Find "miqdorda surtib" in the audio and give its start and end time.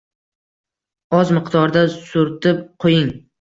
1.35-2.65